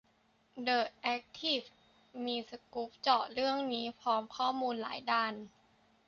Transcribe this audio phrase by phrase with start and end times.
[0.63, 1.59] เดอะแอคทีฟ
[2.25, 5.33] มีสกู๊ปเจาะเรื่องนี้ พร้อมข้อมูลหลายด้าน